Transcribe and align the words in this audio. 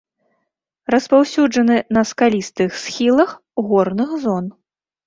Распаўсюджаны 0.95 1.77
на 1.99 2.05
скалістых 2.13 2.71
схілах 2.87 3.39
горных 3.67 4.21
зон. 4.27 4.45